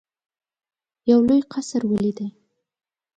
[1.09, 2.27] یو لوی قصر ولیدی.